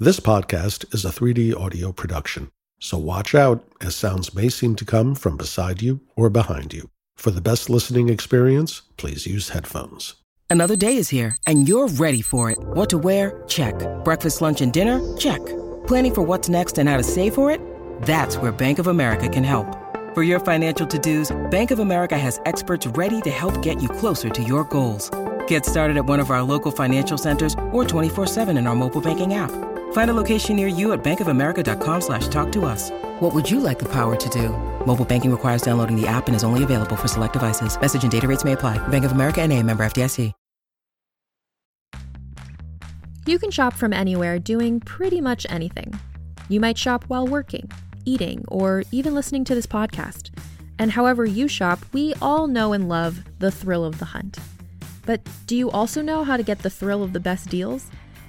This 0.00 0.20
podcast 0.20 0.94
is 0.94 1.04
a 1.04 1.08
3D 1.08 1.60
audio 1.60 1.90
production, 1.90 2.52
so 2.78 2.96
watch 2.96 3.34
out 3.34 3.64
as 3.80 3.96
sounds 3.96 4.32
may 4.32 4.48
seem 4.48 4.76
to 4.76 4.84
come 4.84 5.16
from 5.16 5.36
beside 5.36 5.82
you 5.82 5.98
or 6.14 6.30
behind 6.30 6.72
you. 6.72 6.88
For 7.16 7.32
the 7.32 7.40
best 7.40 7.68
listening 7.68 8.08
experience, 8.08 8.82
please 8.96 9.26
use 9.26 9.48
headphones. 9.48 10.14
Another 10.48 10.76
day 10.76 10.96
is 10.98 11.08
here, 11.08 11.36
and 11.48 11.66
you're 11.66 11.88
ready 11.88 12.22
for 12.22 12.48
it. 12.48 12.58
What 12.60 12.88
to 12.90 12.98
wear? 12.98 13.42
Check. 13.48 13.74
Breakfast, 14.04 14.40
lunch, 14.40 14.60
and 14.60 14.72
dinner? 14.72 15.00
Check. 15.16 15.44
Planning 15.88 16.14
for 16.14 16.22
what's 16.22 16.48
next 16.48 16.78
and 16.78 16.88
how 16.88 16.96
to 16.96 17.02
save 17.02 17.34
for 17.34 17.50
it? 17.50 17.60
That's 18.02 18.36
where 18.36 18.52
Bank 18.52 18.78
of 18.78 18.86
America 18.86 19.28
can 19.28 19.42
help. 19.42 19.66
For 20.14 20.22
your 20.22 20.38
financial 20.38 20.86
to-dos, 20.86 21.36
Bank 21.50 21.72
of 21.72 21.80
America 21.80 22.16
has 22.16 22.40
experts 22.44 22.86
ready 22.86 23.20
to 23.22 23.30
help 23.30 23.62
get 23.62 23.82
you 23.82 23.88
closer 23.88 24.30
to 24.30 24.42
your 24.44 24.62
goals. 24.62 25.10
Get 25.48 25.66
started 25.66 25.96
at 25.96 26.04
one 26.04 26.20
of 26.20 26.30
our 26.30 26.42
local 26.42 26.70
financial 26.70 27.18
centers 27.18 27.54
or 27.72 27.82
24-7 27.82 28.56
in 28.56 28.68
our 28.68 28.76
mobile 28.76 29.00
banking 29.00 29.34
app. 29.34 29.50
Find 29.92 30.10
a 30.10 30.14
location 30.14 30.56
near 30.56 30.68
you 30.68 30.92
at 30.92 31.04
bankofamerica.com 31.04 32.00
slash 32.00 32.28
talk 32.28 32.50
to 32.52 32.64
us. 32.64 32.90
What 33.20 33.34
would 33.34 33.50
you 33.50 33.60
like 33.60 33.78
the 33.78 33.88
power 33.92 34.16
to 34.16 34.28
do? 34.30 34.48
Mobile 34.86 35.04
banking 35.04 35.30
requires 35.30 35.60
downloading 35.60 36.00
the 36.00 36.06
app 36.06 36.28
and 36.28 36.34
is 36.34 36.44
only 36.44 36.64
available 36.64 36.96
for 36.96 37.08
select 37.08 37.34
devices. 37.34 37.78
Message 37.78 38.02
and 38.02 38.10
data 38.10 38.26
rates 38.26 38.44
may 38.44 38.52
apply. 38.52 38.78
Bank 38.88 39.04
of 39.04 39.12
America 39.12 39.42
and 39.42 39.52
a 39.52 39.62
member 39.62 39.84
FDIC. 39.84 40.32
You 43.28 43.38
can 43.38 43.50
shop 43.50 43.74
from 43.74 43.92
anywhere 43.92 44.38
doing 44.38 44.80
pretty 44.80 45.20
much 45.20 45.46
anything. 45.50 45.92
You 46.48 46.60
might 46.60 46.78
shop 46.78 47.04
while 47.08 47.26
working, 47.26 47.70
eating, 48.06 48.42
or 48.48 48.84
even 48.90 49.14
listening 49.14 49.44
to 49.44 49.54
this 49.54 49.66
podcast. 49.66 50.30
And 50.78 50.92
however 50.92 51.26
you 51.26 51.46
shop, 51.46 51.80
we 51.92 52.14
all 52.22 52.46
know 52.46 52.72
and 52.72 52.88
love 52.88 53.22
the 53.38 53.50
thrill 53.50 53.84
of 53.84 53.98
the 53.98 54.06
hunt. 54.06 54.38
But 55.04 55.20
do 55.44 55.54
you 55.56 55.70
also 55.70 56.00
know 56.00 56.24
how 56.24 56.38
to 56.38 56.42
get 56.42 56.60
the 56.60 56.70
thrill 56.70 57.02
of 57.02 57.12
the 57.12 57.20
best 57.20 57.50
deals? 57.50 57.90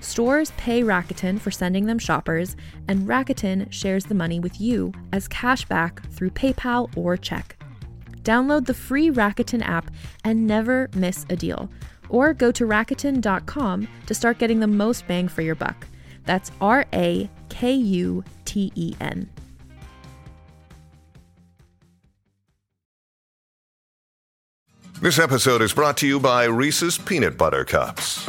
Stores 0.00 0.52
pay 0.56 0.82
Rakuten 0.82 1.40
for 1.40 1.50
sending 1.50 1.86
them 1.86 1.98
shoppers, 1.98 2.56
and 2.86 3.08
Rakuten 3.08 3.70
shares 3.72 4.04
the 4.04 4.14
money 4.14 4.40
with 4.40 4.60
you 4.60 4.92
as 5.12 5.28
cash 5.28 5.64
back 5.64 6.02
through 6.10 6.30
PayPal 6.30 6.96
or 6.96 7.16
check. 7.16 7.56
Download 8.22 8.66
the 8.66 8.74
free 8.74 9.10
Rakuten 9.10 9.62
app 9.62 9.90
and 10.24 10.46
never 10.46 10.88
miss 10.94 11.24
a 11.30 11.36
deal. 11.36 11.70
Or 12.08 12.32
go 12.32 12.52
to 12.52 12.64
Rakuten.com 12.64 13.88
to 14.06 14.14
start 14.14 14.38
getting 14.38 14.60
the 14.60 14.66
most 14.66 15.06
bang 15.06 15.28
for 15.28 15.42
your 15.42 15.54
buck. 15.54 15.86
That's 16.24 16.50
R 16.60 16.84
A 16.92 17.28
K 17.48 17.72
U 17.72 18.24
T 18.44 18.72
E 18.74 18.94
N. 19.00 19.28
This 25.00 25.18
episode 25.18 25.62
is 25.62 25.72
brought 25.72 25.96
to 25.98 26.06
you 26.06 26.18
by 26.18 26.44
Reese's 26.44 26.98
Peanut 26.98 27.38
Butter 27.38 27.64
Cups. 27.64 28.28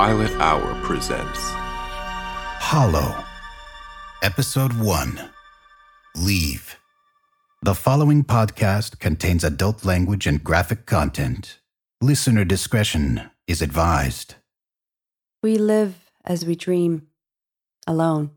Violet 0.00 0.32
Hour 0.40 0.80
presents 0.82 1.40
Hollow. 2.58 3.22
Episode 4.22 4.72
1 4.72 5.28
Leave. 6.16 6.78
The 7.60 7.74
following 7.74 8.24
podcast 8.24 8.98
contains 8.98 9.44
adult 9.44 9.84
language 9.84 10.26
and 10.26 10.42
graphic 10.42 10.86
content. 10.86 11.58
Listener 12.00 12.46
discretion 12.46 13.30
is 13.46 13.60
advised. 13.60 14.36
We 15.42 15.58
live 15.58 16.10
as 16.24 16.46
we 16.46 16.56
dream, 16.56 17.08
alone. 17.86 18.30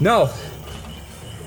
No. 0.00 0.30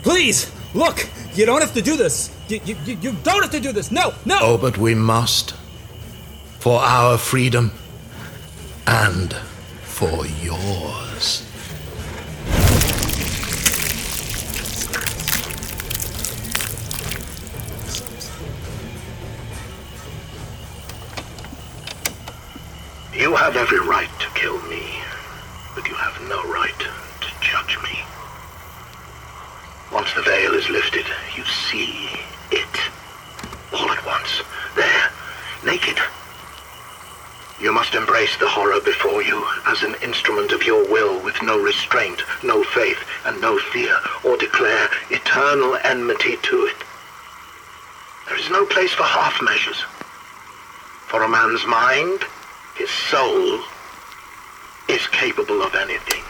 Please, 0.04 0.52
look. 0.74 1.08
You 1.34 1.46
don't 1.46 1.62
have 1.62 1.74
to 1.74 1.82
do 1.82 1.98
this. 1.98 2.30
You, 2.48 2.60
you, 2.66 2.76
you- 2.86 2.98
you 3.02 3.12
don't 3.24 3.42
have 3.42 3.52
to 3.52 3.60
do 3.60 3.72
this. 3.72 3.92
No, 3.92 4.14
no. 4.26 4.38
Oh, 4.42 4.58
but 4.58 4.78
we 4.78 4.94
must. 4.96 5.52
For 6.60 6.80
our 6.80 7.18
freedom. 7.18 7.72
And 8.86 9.34
for 9.84 10.26
yours. 10.28 11.44
You 23.14 23.36
have 23.36 23.56
every 23.56 23.80
right 23.80 24.10
to 24.20 24.28
kill 24.34 24.60
me, 24.64 24.84
but 25.76 25.88
you 25.88 25.94
have 25.94 26.20
no 26.28 26.42
right 26.52 26.78
to 26.80 27.30
judge 27.42 27.78
me. 27.84 28.00
Once 29.92 30.03
the 30.16 30.22
veil 30.22 30.54
is 30.54 30.70
lifted, 30.70 31.06
you 31.36 31.44
see 31.46 32.10
it. 32.52 32.78
All 33.74 33.90
at 33.90 34.06
once. 34.06 34.42
There. 34.76 35.10
Naked. 35.66 35.98
You 37.60 37.72
must 37.72 37.96
embrace 37.96 38.36
the 38.38 38.48
horror 38.48 38.82
before 38.82 39.24
you 39.24 39.46
as 39.68 39.84
an 39.84 39.96
instrument 40.04 40.52
of 40.52 40.64
your 40.64 40.86
will 40.92 41.24
with 41.24 41.42
no 41.42 41.58
restraint, 41.60 42.22
no 42.44 42.64
faith, 42.64 43.00
and 43.26 43.40
no 43.40 43.58
fear, 43.58 43.96
or 44.24 44.38
declare 44.38 44.90
eternal 45.10 45.78
enmity 45.84 46.38
to 46.44 46.66
it. 46.66 46.76
There 48.28 48.38
is 48.38 48.50
no 48.50 48.66
place 48.66 48.92
for 48.92 49.04
half 49.04 49.42
measures. 49.42 49.80
For 51.08 51.24
a 51.24 51.30
man's 51.30 51.66
mind, 51.66 52.26
his 52.76 52.90
soul, 52.90 53.62
is 54.90 55.08
capable 55.08 55.62
of 55.64 55.74
anything. 55.76 56.24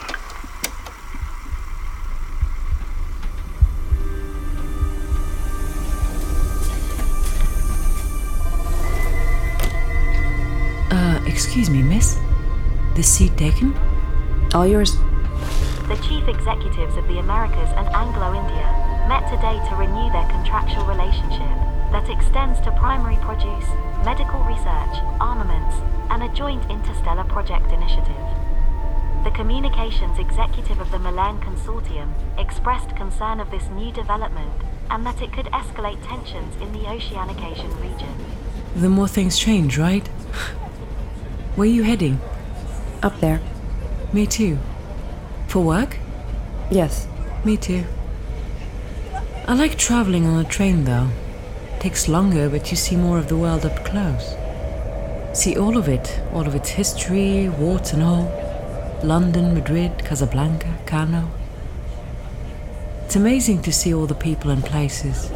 Excuse 11.34 11.68
me, 11.68 11.82
miss? 11.82 12.20
The 12.94 13.02
seat 13.02 13.36
taken? 13.38 13.74
All 14.54 14.68
yours. 14.68 14.96
The 15.90 15.98
chief 16.08 16.28
executives 16.28 16.96
of 16.96 17.08
the 17.08 17.18
Americas 17.18 17.72
and 17.74 17.88
Anglo-India 17.90 18.70
met 19.10 19.26
today 19.34 19.58
to 19.68 19.76
renew 19.76 20.12
their 20.14 20.30
contractual 20.30 20.86
relationship 20.86 21.58
that 21.92 22.08
extends 22.08 22.60
to 22.62 22.72
primary 22.78 23.18
produce, 23.18 23.66
medical 24.06 24.40
research, 24.46 24.96
armaments, 25.20 25.76
and 26.12 26.22
a 26.22 26.30
joint 26.36 26.70
interstellar 26.70 27.24
project 27.24 27.72
initiative. 27.72 28.24
The 29.24 29.32
communications 29.34 30.20
executive 30.20 30.80
of 30.80 30.92
the 30.92 31.00
Milan 31.00 31.42
Consortium 31.42 32.14
expressed 32.38 32.96
concern 32.96 33.40
of 33.40 33.50
this 33.50 33.70
new 33.70 33.92
development 33.92 34.54
and 34.92 35.04
that 35.08 35.20
it 35.20 35.34
could 35.34 35.48
escalate 35.48 35.98
tensions 36.08 36.56
in 36.62 36.72
the 36.74 36.88
Oceanic 36.88 37.42
Asian 37.44 37.76
region. 37.82 38.14
The 38.76 38.90
more 38.90 39.08
things 39.08 39.40
change, 39.40 39.80
right? 39.80 40.08
Where 41.56 41.70
are 41.70 41.72
you 41.72 41.84
heading? 41.84 42.20
Up 43.04 43.20
there. 43.20 43.40
Me 44.12 44.26
too. 44.26 44.58
For 45.48 45.64
work? 45.64 45.98
Yes. 46.72 47.08
Me 47.46 47.58
too. 47.58 47.84
I 49.48 49.54
like 49.54 49.78
traveling 49.78 50.26
on 50.26 50.44
a 50.44 50.50
train 50.50 50.86
though. 50.86 51.10
Takes 51.80 52.08
longer, 52.08 52.50
but 52.50 52.72
you 52.72 52.78
see 52.78 52.96
more 52.96 53.20
of 53.20 53.28
the 53.28 53.38
world 53.38 53.68
up 53.68 53.86
close. 53.86 54.34
See 55.38 55.56
all 55.56 55.78
of 55.78 55.88
it, 55.88 56.20
all 56.34 56.48
of 56.48 56.56
its 56.56 56.70
history, 56.70 57.50
warts 57.50 57.94
and 57.94 58.02
all. 58.02 58.32
London, 59.04 59.54
Madrid, 59.54 60.04
Casablanca, 60.04 60.80
Kano. 60.88 61.30
It's 63.06 63.16
amazing 63.16 63.62
to 63.62 63.72
see 63.72 63.94
all 63.94 64.08
the 64.08 64.16
people 64.16 64.50
and 64.50 64.66
places. 64.66 65.30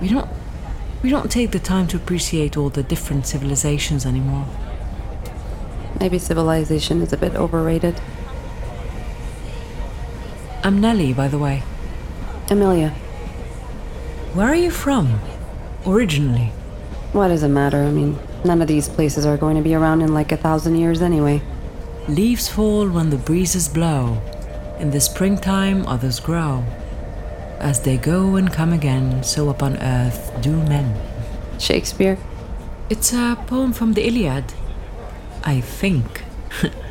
We 0.00 0.08
don't 0.08 0.30
we 1.02 1.10
don't 1.10 1.32
take 1.32 1.50
the 1.50 1.58
time 1.58 1.88
to 1.88 1.96
appreciate 1.96 2.56
all 2.56 2.70
the 2.70 2.84
different 2.84 3.26
civilizations 3.26 4.06
anymore. 4.06 4.46
Maybe 6.00 6.18
civilization 6.18 7.02
is 7.02 7.12
a 7.12 7.16
bit 7.16 7.34
overrated. 7.34 8.00
I'm 10.62 10.80
Nellie, 10.80 11.12
by 11.12 11.28
the 11.28 11.38
way. 11.38 11.62
Amelia. 12.50 12.90
Where 14.34 14.48
are 14.48 14.54
you 14.54 14.70
from? 14.70 15.20
Originally? 15.86 16.52
What 17.12 17.28
does 17.28 17.42
it 17.42 17.48
matter? 17.48 17.82
I 17.82 17.90
mean, 17.90 18.18
none 18.44 18.62
of 18.62 18.68
these 18.68 18.88
places 18.88 19.26
are 19.26 19.36
going 19.36 19.56
to 19.56 19.62
be 19.62 19.74
around 19.74 20.02
in 20.02 20.14
like 20.14 20.30
a 20.30 20.36
thousand 20.36 20.76
years 20.76 21.02
anyway. 21.02 21.42
Leaves 22.06 22.48
fall 22.48 22.88
when 22.88 23.10
the 23.10 23.16
breezes 23.16 23.68
blow. 23.68 24.22
In 24.78 24.90
the 24.90 25.00
springtime, 25.00 25.84
others 25.86 26.20
grow. 26.20 26.64
As 27.58 27.82
they 27.82 27.96
go 27.96 28.36
and 28.36 28.52
come 28.52 28.72
again, 28.72 29.24
so 29.24 29.48
upon 29.48 29.76
earth 29.78 30.32
do 30.40 30.52
men. 30.52 30.94
Shakespeare? 31.58 32.18
It's 32.88 33.12
a 33.12 33.36
poem 33.46 33.72
from 33.72 33.94
the 33.94 34.06
Iliad. 34.06 34.54
I 35.44 35.60
think. 35.60 36.24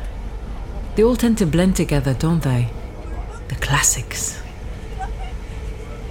they 0.94 1.02
all 1.02 1.16
tend 1.16 1.38
to 1.38 1.46
blend 1.46 1.76
together, 1.76 2.14
don't 2.14 2.42
they? 2.42 2.68
The 3.48 3.56
classics. 3.56 4.40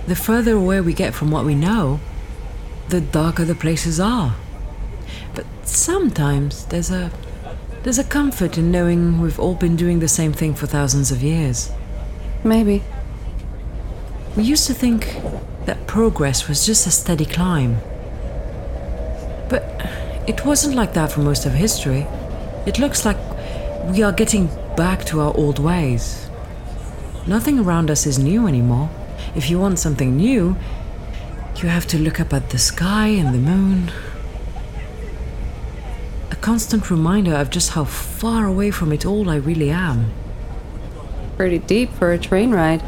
The 0.07 0.15
further 0.15 0.53
away 0.53 0.81
we 0.81 0.93
get 0.93 1.13
from 1.13 1.31
what 1.31 1.45
we 1.45 1.55
know, 1.55 1.99
the 2.89 3.01
darker 3.01 3.43
the 3.43 3.55
places 3.55 3.99
are. 3.99 4.35
But 5.35 5.45
sometimes 5.63 6.65
there's 6.65 6.91
a 6.91 7.11
there's 7.83 7.99
a 7.99 8.03
comfort 8.03 8.57
in 8.57 8.71
knowing 8.71 9.21
we've 9.21 9.39
all 9.39 9.55
been 9.55 9.75
doing 9.75 9.99
the 9.99 10.07
same 10.07 10.33
thing 10.33 10.53
for 10.53 10.67
thousands 10.67 11.11
of 11.11 11.23
years. 11.23 11.71
Maybe. 12.43 12.83
We 14.35 14.43
used 14.43 14.67
to 14.67 14.73
think 14.73 15.15
that 15.65 15.87
progress 15.87 16.47
was 16.47 16.65
just 16.65 16.85
a 16.87 16.91
steady 16.91 17.25
climb. 17.25 17.77
But 19.49 19.63
it 20.27 20.45
wasn't 20.45 20.75
like 20.75 20.93
that 20.93 21.11
for 21.11 21.21
most 21.21 21.45
of 21.45 21.53
history. 21.53 22.05
It 22.67 22.79
looks 22.79 23.05
like 23.05 23.17
we 23.85 24.03
are 24.03 24.11
getting 24.11 24.47
back 24.75 25.05
to 25.05 25.21
our 25.21 25.33
old 25.37 25.57
ways. 25.57 26.29
Nothing 27.25 27.59
around 27.59 27.89
us 27.89 28.05
is 28.05 28.19
new 28.19 28.45
anymore. 28.45 28.89
If 29.37 29.49
you 29.49 29.57
want 29.57 29.79
something 29.79 30.17
new, 30.17 30.57
you 31.55 31.69
have 31.69 31.87
to 31.87 31.97
look 31.97 32.19
up 32.19 32.33
at 32.33 32.49
the 32.49 32.57
sky 32.57 33.07
and 33.07 33.33
the 33.33 33.39
moon. 33.39 33.89
A 36.29 36.35
constant 36.35 36.91
reminder 36.91 37.35
of 37.35 37.51
just 37.51 37.69
how 37.69 37.85
far 37.85 38.45
away 38.45 38.69
from 38.71 38.91
it 38.91 39.05
all 39.05 39.29
I 39.29 39.37
really 39.37 39.69
am. 39.69 40.11
Pretty 41.37 41.59
deep 41.59 41.93
for 41.93 42.11
a 42.11 42.19
train 42.19 42.51
ride. 42.51 42.83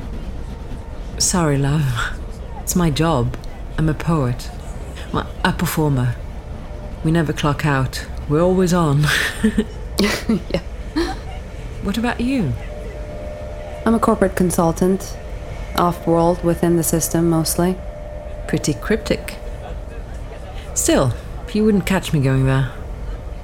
Sorry, 1.19 1.57
love. 1.57 2.19
It's 2.59 2.75
my 2.75 2.89
job. 2.89 3.37
I'm 3.77 3.87
a 3.87 3.93
poet. 3.93 4.51
Well, 5.13 5.31
a 5.45 5.53
performer. 5.53 6.15
We 7.05 7.11
never 7.11 7.31
clock 7.31 7.65
out. 7.65 8.05
We're 8.29 8.43
always 8.43 8.73
on. 8.73 9.05
yeah. 9.99 10.61
What 11.81 11.97
about 11.97 12.21
you? 12.21 12.53
I'm 13.85 13.95
a 13.95 13.99
corporate 13.99 14.35
consultant. 14.35 15.17
Off 15.75 16.05
world, 16.05 16.43
within 16.43 16.77
the 16.77 16.83
system 16.83 17.27
mostly. 17.27 17.75
Pretty 18.47 18.75
cryptic. 18.75 19.37
Still, 20.75 21.13
you 21.53 21.65
wouldn't 21.65 21.87
catch 21.87 22.13
me 22.13 22.19
going 22.19 22.45
there. 22.45 22.71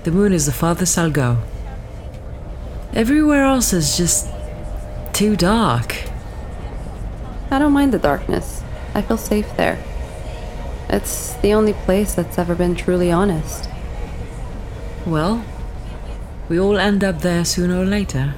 The 0.03 0.11
moon 0.11 0.33
is 0.33 0.45
the 0.45 0.51
farthest 0.51 0.97
I'll 0.99 1.09
go. 1.09 1.39
Everywhere 2.93 3.43
else 3.43 3.73
is 3.73 3.97
just 3.97 4.27
too 5.13 5.35
dark. 5.35 5.95
I 7.49 7.57
don't 7.57 7.73
mind 7.73 7.91
the 7.91 7.99
darkness. 7.99 8.61
I 8.93 9.01
feel 9.01 9.17
safe 9.17 9.57
there. 9.57 9.83
It's 10.89 11.33
the 11.37 11.53
only 11.53 11.73
place 11.73 12.13
that's 12.13 12.37
ever 12.37 12.53
been 12.53 12.75
truly 12.75 13.11
honest. 13.11 13.64
Well, 15.05 15.45
we 16.49 16.59
all 16.59 16.77
end 16.77 17.03
up 17.03 17.19
there 17.19 17.45
sooner 17.45 17.79
or 17.79 17.85
later. 17.85 18.33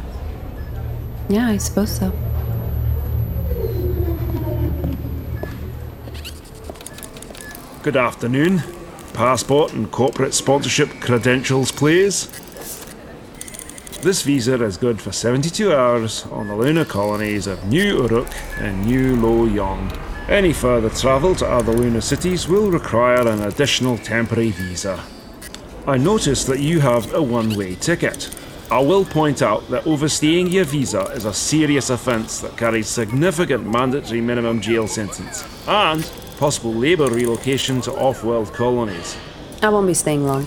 Yeah, 1.30 1.48
I 1.48 1.58
suppose 1.58 1.98
so. 1.98 2.12
Good 7.84 7.96
afternoon. 7.96 8.64
Passport 9.14 9.72
and 9.74 9.90
corporate 9.90 10.34
sponsorship 10.34 10.90
credentials, 11.00 11.72
please. 11.72 12.28
This 14.02 14.22
visa 14.24 14.62
is 14.62 14.76
good 14.76 15.02
for 15.02 15.14
72 15.14 15.74
hours 15.74 16.26
on 16.26 16.50
the 16.50 16.56
lunar 16.56 16.86
colonies 16.86 17.48
of 17.48 17.66
New 17.66 18.04
Uruk 18.04 18.28
and 18.60 18.86
New 18.86 19.16
Lo 19.16 19.46
Yong. 19.46 19.92
Any 20.28 20.52
further 20.52 20.90
travel 20.90 21.34
to 21.36 21.48
other 21.48 21.72
lunar 21.72 22.02
cities 22.02 22.50
will 22.50 22.70
require 22.70 23.26
an 23.26 23.44
additional 23.44 23.98
temporary 23.98 24.52
visa. 24.52 25.02
I 25.88 25.96
notice 25.96 26.44
that 26.44 26.60
you 26.60 26.82
have 26.82 27.14
a 27.14 27.24
one 27.24 27.56
way 27.56 27.76
ticket. 27.76 28.30
I 28.70 28.82
will 28.82 29.06
point 29.06 29.42
out 29.42 29.66
that 29.70 29.88
overstaying 29.88 30.48
your 30.48 30.66
visa 30.66 31.04
is 31.16 31.24
a 31.24 31.34
serious 31.34 31.90
offence 31.90 32.42
that 32.42 32.58
carries 32.58 32.90
significant 32.90 33.66
mandatory 33.66 34.20
minimum 34.20 34.60
jail 34.60 34.90
sentence 34.90 35.46
and 35.66 36.04
possible 36.38 36.74
labour 36.74 37.08
relocation 37.08 37.80
to 37.84 37.94
off 37.94 38.26
world 38.26 38.54
colonies. 38.54 39.16
I 39.64 39.70
won't 39.70 39.88
be 39.88 39.94
staying 39.94 40.26
long. 40.26 40.46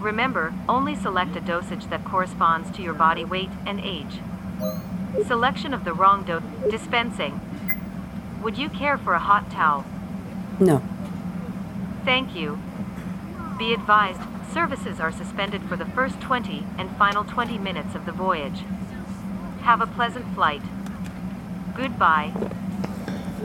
Remember, 0.00 0.52
only 0.68 0.96
select 0.96 1.36
a 1.36 1.40
dosage 1.40 1.86
that 1.90 2.04
corresponds 2.04 2.70
to 2.72 2.82
your 2.82 2.94
body 2.94 3.24
weight 3.24 3.50
and 3.64 3.80
age. 3.80 4.18
Selection 5.26 5.72
of 5.72 5.84
the 5.84 5.92
wrong 5.92 6.24
dose. 6.24 6.42
Dispensing. 6.68 7.40
Would 8.42 8.58
you 8.58 8.68
care 8.68 8.98
for 8.98 9.14
a 9.14 9.20
hot 9.20 9.48
towel? 9.50 9.84
No. 10.58 10.82
Thank 12.04 12.34
you. 12.34 12.58
Be 13.58 13.74
advised, 13.74 14.20
services 14.52 15.00
are 15.00 15.12
suspended 15.12 15.62
for 15.62 15.76
the 15.76 15.84
first 15.84 16.20
20 16.20 16.66
and 16.78 16.90
final 16.96 17.24
20 17.24 17.58
minutes 17.58 17.94
of 17.94 18.06
the 18.06 18.12
voyage. 18.12 18.60
Have 19.62 19.80
a 19.80 19.86
pleasant 19.86 20.26
flight. 20.34 20.62
Goodbye. 21.76 22.32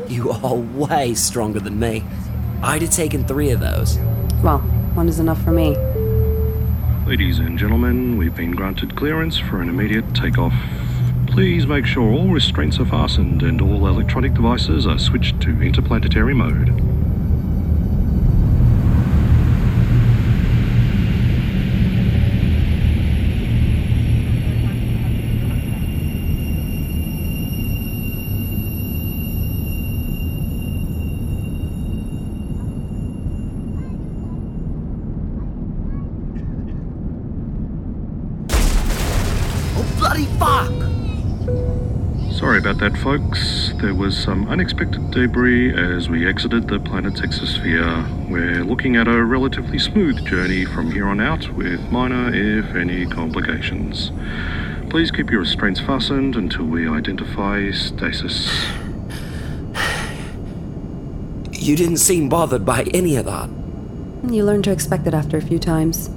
You 0.08 0.32
are 0.32 0.56
way 0.56 1.14
stronger 1.16 1.60
than 1.60 1.80
me. 1.80 2.04
I'd 2.64 2.82
have 2.82 2.92
taken 2.92 3.26
three 3.26 3.52
of 3.52 3.60
those. 3.60 3.98
Well, 4.44 4.60
one 4.94 5.10
is 5.10 5.20
enough 5.20 5.44
for 5.44 5.52
me. 5.52 5.76
Ladies 7.06 7.40
and 7.40 7.60
gentlemen, 7.60 8.18
we've 8.18 8.36
been 8.36 8.52
granted 8.52 8.96
clearance 8.96 9.38
for 9.38 9.62
an 9.62 9.70
immediate 9.70 10.16
takeoff. 10.16 10.54
Please 11.28 11.68
make 11.68 11.86
sure 11.86 12.12
all 12.12 12.30
restraints 12.30 12.80
are 12.80 12.86
fastened 12.86 13.44
and 13.44 13.62
all 13.62 13.88
electronic 13.88 14.34
devices 14.34 14.88
are 14.88 14.98
switched 14.98 15.40
to 15.42 15.62
interplanetary 15.62 16.34
mode. 16.34 16.95
About 42.66 42.80
that, 42.80 42.98
folks. 43.00 43.74
There 43.76 43.94
was 43.94 44.18
some 44.18 44.50
unexpected 44.50 45.12
debris 45.12 45.72
as 45.72 46.10
we 46.10 46.28
exited 46.28 46.68
the 46.68 46.80
planet's 46.80 47.22
exosphere. 47.22 48.28
We're 48.28 48.64
looking 48.64 48.96
at 48.96 49.08
a 49.08 49.24
relatively 49.24 49.78
smooth 49.78 50.26
journey 50.26 50.66
from 50.66 50.90
here 50.90 51.08
on 51.08 51.22
out, 51.22 51.48
with 51.50 51.80
minor, 51.92 52.34
if 52.34 52.74
any, 52.74 53.06
complications. 53.06 54.12
Please 54.90 55.12
keep 55.12 55.30
your 55.30 55.42
restraints 55.42 55.80
fastened 55.80 56.36
until 56.36 56.66
we 56.66 56.90
identify 56.90 57.70
stasis. 57.70 58.66
You 61.52 61.76
didn't 61.76 61.98
seem 61.98 62.30
bothered 62.30 62.66
by 62.66 62.82
any 62.96 63.16
of 63.18 63.26
that. 63.26 63.48
You 64.34 64.44
learn 64.44 64.64
to 64.64 64.72
expect 64.72 65.06
it 65.06 65.14
after 65.14 65.38
a 65.38 65.42
few 65.42 65.60
times. 65.60 66.10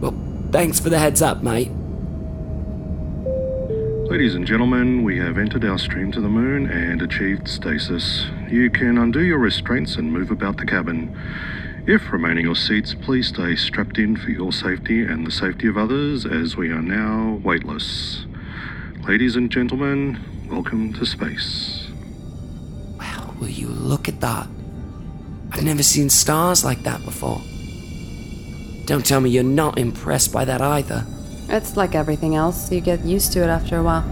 Well, 0.00 0.14
thanks 0.50 0.80
for 0.80 0.88
the 0.88 0.98
heads 0.98 1.20
up, 1.20 1.42
mate. 1.42 1.70
Ladies 4.14 4.36
and 4.36 4.46
gentlemen, 4.46 5.02
we 5.02 5.18
have 5.18 5.38
entered 5.38 5.64
our 5.64 5.76
stream 5.76 6.12
to 6.12 6.20
the 6.20 6.28
moon 6.28 6.70
and 6.70 7.02
achieved 7.02 7.48
stasis. 7.48 8.26
You 8.48 8.70
can 8.70 8.96
undo 8.96 9.18
your 9.18 9.38
restraints 9.40 9.96
and 9.96 10.12
move 10.12 10.30
about 10.30 10.56
the 10.56 10.64
cabin. 10.64 11.18
If 11.88 12.12
remaining 12.12 12.44
your 12.44 12.54
seats, 12.54 12.94
please 12.94 13.26
stay 13.26 13.56
strapped 13.56 13.98
in 13.98 14.16
for 14.16 14.30
your 14.30 14.52
safety 14.52 15.02
and 15.02 15.26
the 15.26 15.32
safety 15.32 15.66
of 15.66 15.76
others 15.76 16.24
as 16.26 16.56
we 16.56 16.70
are 16.70 16.80
now 16.80 17.40
weightless. 17.42 18.24
Ladies 19.02 19.34
and 19.34 19.50
gentlemen, 19.50 20.20
welcome 20.48 20.92
to 20.92 21.04
space. 21.04 21.88
Wow, 22.96 23.34
will 23.40 23.48
you 23.48 23.66
look 23.66 24.08
at 24.08 24.20
that? 24.20 24.46
I've 25.50 25.64
never 25.64 25.82
seen 25.82 26.08
stars 26.08 26.64
like 26.64 26.84
that 26.84 27.04
before. 27.04 27.42
Don't 28.84 29.04
tell 29.04 29.20
me 29.20 29.30
you're 29.30 29.42
not 29.42 29.76
impressed 29.76 30.32
by 30.32 30.44
that 30.44 30.60
either. 30.60 31.04
It's 31.46 31.76
like 31.76 31.94
everything 31.94 32.34
else, 32.34 32.70
you 32.72 32.80
get 32.80 33.04
used 33.04 33.32
to 33.32 33.42
it 33.42 33.46
after 33.46 33.78
a 33.78 33.82
while. 33.82 34.04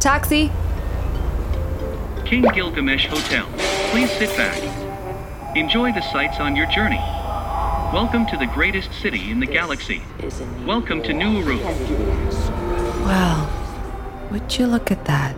Taxi! 0.00 0.50
King 2.28 2.42
Gilgamesh 2.42 3.06
Hotel. 3.06 3.46
Please 3.90 4.10
sit 4.10 4.28
back. 4.36 4.62
Enjoy 5.56 5.90
the 5.92 6.02
sights 6.02 6.38
on 6.40 6.54
your 6.54 6.66
journey. 6.66 7.00
Welcome 7.90 8.26
to 8.26 8.36
the 8.36 8.44
greatest 8.44 8.92
city 8.92 9.30
in 9.30 9.40
the 9.40 9.46
galaxy. 9.46 10.02
Welcome 10.66 11.02
to 11.04 11.14
New 11.14 11.38
Uruk. 11.38 11.62
Well, 13.06 13.50
would 14.30 14.58
you 14.58 14.66
look 14.66 14.90
at 14.90 15.06
that? 15.06 15.34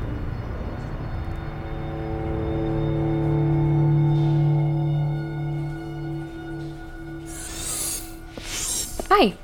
Hi. 9.11 9.35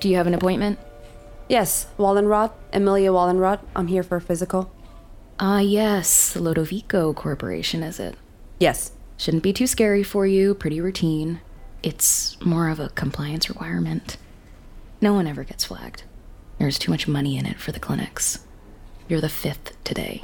Do 0.00 0.08
you 0.08 0.16
have 0.16 0.26
an 0.26 0.32
appointment? 0.32 0.78
Yes, 1.50 1.86
Wallenrod, 1.98 2.52
Amelia 2.72 3.12
Wallenrod. 3.12 3.60
I'm 3.76 3.88
here 3.88 4.02
for 4.02 4.16
a 4.16 4.22
physical. 4.22 4.72
Ah, 5.38 5.58
yes, 5.58 6.36
Lodovico 6.36 7.14
Corporation, 7.14 7.82
is 7.82 7.98
it? 7.98 8.16
Yes. 8.60 8.92
Shouldn't 9.16 9.42
be 9.42 9.52
too 9.52 9.66
scary 9.66 10.02
for 10.02 10.26
you, 10.26 10.54
pretty 10.54 10.80
routine. 10.80 11.40
It's 11.82 12.40
more 12.40 12.68
of 12.68 12.78
a 12.78 12.88
compliance 12.90 13.48
requirement. 13.48 14.16
No 15.00 15.12
one 15.12 15.26
ever 15.26 15.44
gets 15.44 15.64
flagged. 15.64 16.04
There's 16.58 16.78
too 16.78 16.90
much 16.90 17.08
money 17.08 17.36
in 17.36 17.46
it 17.46 17.58
for 17.58 17.72
the 17.72 17.80
clinics. 17.80 18.40
You're 19.08 19.20
the 19.20 19.28
fifth 19.28 19.76
today. 19.82 20.22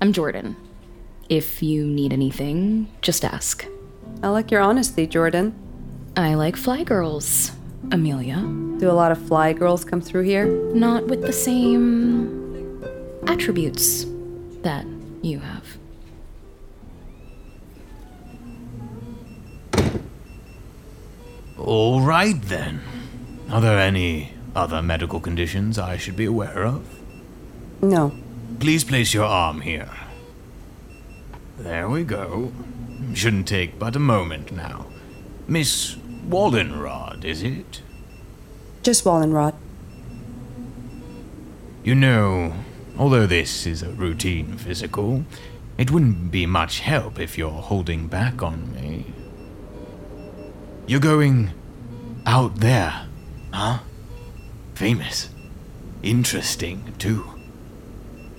I'm 0.00 0.12
Jordan. 0.12 0.56
If 1.28 1.62
you 1.62 1.86
need 1.86 2.12
anything, 2.12 2.88
just 3.02 3.24
ask. 3.24 3.66
I 4.22 4.28
like 4.28 4.50
your 4.50 4.60
honesty, 4.60 5.06
Jordan. 5.06 5.54
I 6.16 6.34
like 6.34 6.56
fly 6.56 6.82
girls, 6.82 7.52
Amelia. 7.92 8.36
Do 8.78 8.90
a 8.90 8.92
lot 8.92 9.12
of 9.12 9.26
fly 9.26 9.52
girls 9.52 9.84
come 9.84 10.00
through 10.00 10.22
here? 10.24 10.46
Not 10.74 11.06
with 11.06 11.22
the 11.22 11.32
same 11.32 12.45
attributes 13.26 14.06
that 14.62 14.86
you 15.22 15.40
have. 15.40 15.64
All 21.58 22.00
right 22.00 22.40
then. 22.42 22.80
Are 23.50 23.60
there 23.60 23.78
any 23.78 24.32
other 24.54 24.82
medical 24.82 25.20
conditions 25.20 25.78
I 25.78 25.96
should 25.96 26.16
be 26.16 26.24
aware 26.24 26.64
of? 26.64 26.84
No. 27.82 28.12
Please 28.60 28.84
place 28.84 29.14
your 29.14 29.24
arm 29.24 29.60
here. 29.60 29.90
There 31.58 31.88
we 31.88 32.04
go. 32.04 32.52
Shouldn't 33.14 33.48
take 33.48 33.78
but 33.78 33.96
a 33.96 34.00
moment 34.00 34.52
now. 34.52 34.86
Miss 35.48 35.96
Wallenrod, 36.28 37.24
is 37.24 37.42
it? 37.42 37.82
Just 38.82 39.04
Wallenrod. 39.04 39.54
You 41.84 41.94
know, 41.94 42.52
although 42.98 43.26
this 43.26 43.66
is 43.66 43.82
a 43.82 43.90
routine 43.90 44.56
physical, 44.56 45.24
it 45.78 45.90
wouldn't 45.90 46.30
be 46.30 46.46
much 46.46 46.80
help 46.80 47.18
if 47.18 47.36
you're 47.36 47.50
holding 47.50 48.08
back 48.08 48.42
on 48.42 48.74
me. 48.74 49.06
You're 50.86 51.00
going 51.00 51.50
out 52.24 52.56
there, 52.56 53.06
huh? 53.52 53.78
Famous. 54.74 55.30
Interesting, 56.02 56.94
too. 56.98 57.24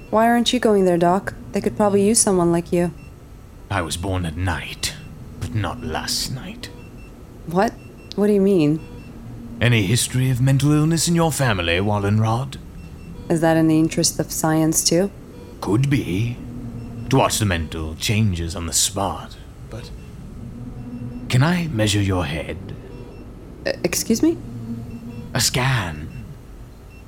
Why 0.10 0.28
aren't 0.28 0.54
you 0.54 0.60
going 0.60 0.86
there, 0.86 0.98
Doc? 0.98 1.34
They 1.52 1.62
could 1.62 1.76
probably 1.76 2.08
use 2.08 2.20
someone 2.20 2.52
like 2.52 2.72
you. 2.72 2.92
I 3.70 3.82
was 3.82 3.98
born 3.98 4.26
at 4.26 4.38
night, 4.38 4.94
but 5.40 5.54
not 5.54 5.84
last 5.84 6.32
night. 6.34 6.70
What? 7.48 7.74
What 8.16 8.28
do 8.28 8.34
you 8.34 8.42
mean? 8.42 8.80
Any 9.60 9.84
history 9.84 10.30
of 10.30 10.40
mental 10.40 10.72
illness 10.72 11.08
in 11.08 11.16
your 11.16 11.32
family, 11.32 11.80
Wallenrod? 11.82 12.58
Is 13.30 13.42
that 13.42 13.58
in 13.58 13.68
the 13.68 13.78
interest 13.78 14.20
of 14.20 14.32
science, 14.32 14.84
too? 14.84 15.12
Could 15.62 15.90
be. 15.90 16.38
To 17.10 17.18
watch 17.18 17.40
the 17.40 17.46
mental 17.46 17.96
changes 17.96 18.56
on 18.56 18.68
the 18.68 18.74
spot, 18.74 19.36
but. 19.70 19.90
Can 21.30 21.44
I 21.44 21.68
measure 21.68 22.02
your 22.02 22.26
head? 22.26 22.58
Uh, 23.66 23.74
excuse 23.84 24.24
me? 24.24 24.38
A 25.34 25.42
scan. 25.42 26.10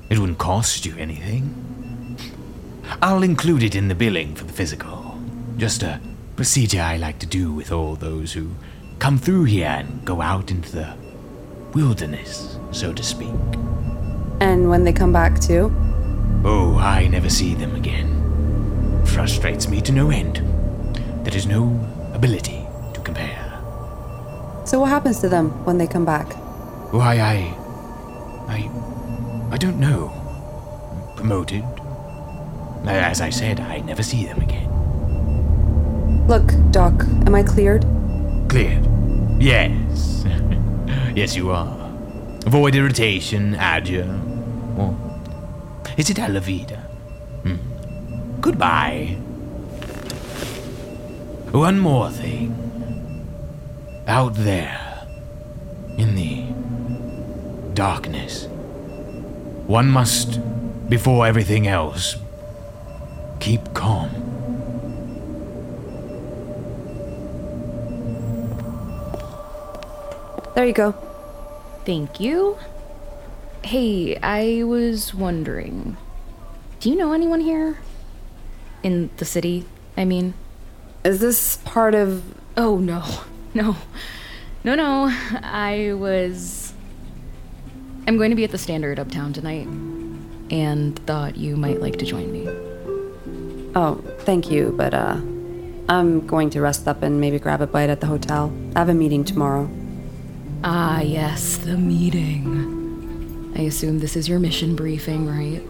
It 0.09 0.19
wouldn't 0.19 0.39
cost 0.39 0.85
you 0.85 0.95
anything. 0.97 2.17
I'll 3.01 3.23
include 3.23 3.63
it 3.63 3.75
in 3.75 3.87
the 3.87 3.95
billing 3.95 4.35
for 4.35 4.43
the 4.43 4.53
physical. 4.53 5.17
Just 5.57 5.83
a 5.83 6.01
procedure 6.35 6.81
I 6.81 6.97
like 6.97 7.19
to 7.19 7.25
do 7.25 7.53
with 7.53 7.71
all 7.71 7.95
those 7.95 8.33
who 8.33 8.51
come 8.97 9.17
through 9.17 9.45
here 9.45 9.67
and 9.67 10.03
go 10.03 10.21
out 10.21 10.51
into 10.51 10.71
the 10.71 10.95
wilderness, 11.73 12.57
so 12.71 12.91
to 12.91 13.03
speak. 13.03 13.29
And 14.41 14.69
when 14.69 14.83
they 14.83 14.93
come 14.93 15.13
back, 15.13 15.39
too? 15.39 15.71
Oh, 16.43 16.77
I 16.77 17.07
never 17.07 17.29
see 17.29 17.53
them 17.53 17.75
again. 17.75 19.03
Frustrates 19.05 19.67
me 19.67 19.81
to 19.81 19.91
no 19.91 20.09
end. 20.09 20.37
There 21.25 21.35
is 21.35 21.45
no 21.45 21.67
ability 22.13 22.65
to 22.93 23.01
compare. 23.01 23.45
So, 24.65 24.79
what 24.79 24.89
happens 24.89 25.19
to 25.19 25.29
them 25.29 25.49
when 25.65 25.77
they 25.77 25.87
come 25.87 26.05
back? 26.05 26.31
Why, 26.93 27.19
I. 27.19 27.55
I. 28.47 28.69
I 29.51 29.57
don't 29.57 29.79
know. 29.79 30.13
Promoted. 31.15 31.65
As 32.85 33.19
I 33.19 33.29
said, 33.29 33.59
I 33.59 33.79
never 33.79 34.03
see 34.03 34.25
them 34.25 34.39
again. 34.41 34.67
Look, 36.27 36.53
Doc, 36.71 37.03
am 37.25 37.35
I 37.35 37.43
cleared? 37.43 37.85
Cleared. 38.47 38.87
Yes. 39.41 40.23
yes, 41.15 41.35
you 41.35 41.51
are. 41.51 41.75
Avoid 42.45 42.75
irritation, 42.75 43.55
adieu. 43.55 44.03
Or 44.77 45.08
is 45.99 46.09
it 46.09 46.15
Alavida? 46.15 46.79
Hmm. 47.43 48.39
Goodbye. 48.39 49.17
One 51.51 51.77
more 51.77 52.09
thing. 52.09 52.55
Out 54.07 54.33
there, 54.35 55.05
in 55.97 56.15
the 56.15 56.45
darkness, 57.73 58.47
one 59.67 59.89
must, 59.89 60.39
before 60.87 61.27
everything 61.27 61.67
else, 61.67 62.15
keep 63.41 63.73
calm. 63.73 64.09
There 70.55 70.65
you 70.65 70.73
go. 70.73 70.93
Thank 71.85 72.21
you. 72.21 72.57
Hey, 73.63 74.17
I 74.17 74.63
was 74.63 75.13
wondering 75.13 75.97
do 76.79 76.89
you 76.89 76.95
know 76.95 77.11
anyone 77.11 77.41
here? 77.41 77.77
In 78.83 79.09
the 79.17 79.25
city, 79.25 79.65
I 79.97 80.05
mean? 80.05 80.33
Is 81.03 81.19
this 81.19 81.57
part 81.57 81.93
of. 81.93 82.23
Oh, 82.55 82.77
no. 82.77 83.03
No. 83.53 83.75
No, 84.63 84.75
no. 84.75 85.09
I 85.41 85.93
was. 85.93 86.71
I'm 88.07 88.15
going 88.17 88.29
to 88.29 88.35
be 88.35 88.43
at 88.43 88.51
the 88.51 88.57
Standard 88.57 88.99
uptown 88.99 89.33
tonight, 89.33 89.67
and 90.51 90.97
thought 91.07 91.35
you 91.35 91.57
might 91.57 91.81
like 91.81 91.97
to 91.97 92.05
join 92.05 92.31
me. 92.31 92.47
Oh, 93.75 94.03
thank 94.19 94.51
you, 94.51 94.73
but, 94.77 94.93
uh. 94.93 95.19
I'm 95.89 96.27
going 96.27 96.51
to 96.51 96.61
rest 96.61 96.87
up 96.87 97.01
and 97.01 97.19
maybe 97.19 97.39
grab 97.39 97.61
a 97.61 97.67
bite 97.67 97.89
at 97.89 98.01
the 98.01 98.07
hotel. 98.07 98.53
I 98.75 98.79
have 98.79 98.89
a 98.89 98.93
meeting 98.93 99.23
tomorrow. 99.23 99.67
Ah, 100.63 101.01
yes, 101.01 101.57
the 101.57 101.75
meeting. 101.75 102.78
I 103.55 103.61
assume 103.61 103.99
this 103.99 104.15
is 104.15 104.29
your 104.29 104.39
mission 104.39 104.75
briefing, 104.75 105.27
right? 105.27 105.63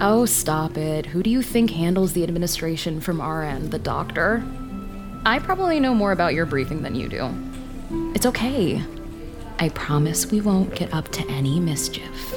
Oh, 0.00 0.26
stop 0.26 0.76
it. 0.76 1.06
Who 1.06 1.22
do 1.22 1.30
you 1.30 1.42
think 1.42 1.70
handles 1.70 2.12
the 2.12 2.24
administration 2.24 3.00
from 3.00 3.20
our 3.20 3.42
end? 3.42 3.70
The 3.70 3.78
doctor? 3.78 4.44
I 5.24 5.38
probably 5.38 5.80
know 5.80 5.94
more 5.94 6.12
about 6.12 6.34
your 6.34 6.46
briefing 6.46 6.82
than 6.82 6.94
you 6.94 7.08
do. 7.08 7.30
It's 8.14 8.26
okay. 8.26 8.82
I 9.58 9.68
promise 9.68 10.30
we 10.30 10.40
won't 10.40 10.74
get 10.74 10.92
up 10.92 11.08
to 11.10 11.26
any 11.28 11.60
mischief. 11.60 12.34